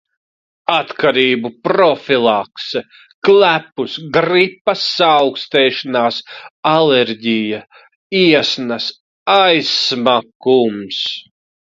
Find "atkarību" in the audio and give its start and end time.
0.75-1.49